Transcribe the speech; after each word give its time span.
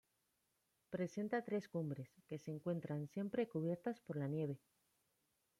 Presenta 0.89 1.43
tres 1.43 1.69
cumbres, 1.69 2.11
que 2.25 2.39
se 2.39 2.49
encuentran 2.49 3.05
siempre 3.07 3.47
cubiertas 3.47 3.99
por 3.99 4.17
la 4.17 4.27
nieve. 4.27 4.59